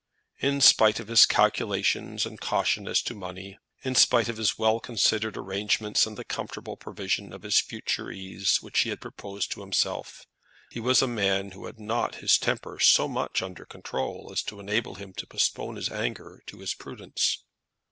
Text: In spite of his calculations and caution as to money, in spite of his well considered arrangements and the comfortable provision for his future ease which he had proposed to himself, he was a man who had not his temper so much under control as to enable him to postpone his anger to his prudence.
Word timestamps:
In 0.39 0.61
spite 0.61 0.99
of 0.99 1.09
his 1.09 1.27
calculations 1.27 2.25
and 2.25 2.41
caution 2.41 2.87
as 2.87 3.03
to 3.03 3.13
money, 3.13 3.59
in 3.83 3.93
spite 3.93 4.29
of 4.29 4.37
his 4.37 4.57
well 4.57 4.79
considered 4.79 5.37
arrangements 5.37 6.07
and 6.07 6.17
the 6.17 6.23
comfortable 6.23 6.75
provision 6.75 7.29
for 7.31 7.39
his 7.45 7.59
future 7.61 8.09
ease 8.09 8.63
which 8.63 8.79
he 8.79 8.89
had 8.89 8.99
proposed 8.99 9.51
to 9.51 9.61
himself, 9.61 10.25
he 10.71 10.79
was 10.79 11.03
a 11.03 11.07
man 11.07 11.51
who 11.51 11.67
had 11.67 11.79
not 11.79 12.15
his 12.15 12.39
temper 12.39 12.79
so 12.79 13.07
much 13.07 13.43
under 13.43 13.63
control 13.63 14.31
as 14.33 14.41
to 14.41 14.59
enable 14.59 14.95
him 14.95 15.13
to 15.13 15.27
postpone 15.27 15.75
his 15.75 15.91
anger 15.91 16.41
to 16.47 16.61
his 16.61 16.73
prudence. 16.73 17.37